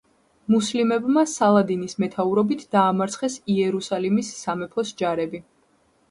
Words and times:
მუსლიმებმა 0.51 1.23
სალადინის 1.33 1.93
მეთაურობით 2.03 2.63
დაამარცხეს 2.75 3.35
იერუსალიმის 3.57 4.31
სამეფოს 4.39 4.95
ჯარები. 5.03 5.43